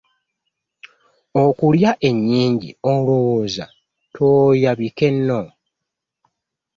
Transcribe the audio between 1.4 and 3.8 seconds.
Okulya ennyingi olowooza